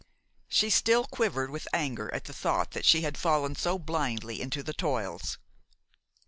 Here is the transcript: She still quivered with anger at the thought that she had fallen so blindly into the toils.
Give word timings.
She 0.47 0.71
still 0.71 1.05
quivered 1.05 1.51
with 1.51 1.67
anger 1.73 2.11
at 2.11 2.23
the 2.25 2.33
thought 2.33 2.71
that 2.71 2.85
she 2.85 3.01
had 3.01 3.19
fallen 3.19 3.53
so 3.55 3.77
blindly 3.77 4.41
into 4.41 4.63
the 4.63 4.73
toils. 4.73 5.37